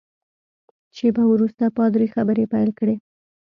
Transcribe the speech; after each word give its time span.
شېبه 0.95 1.23
وروسته 1.27 1.63
پادري 1.77 2.07
خبرې 2.15 2.45
پیل 2.53 2.69
کړې. 2.79 2.95